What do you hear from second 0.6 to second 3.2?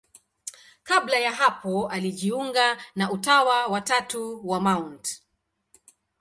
Kabla ya hapo alijiunga na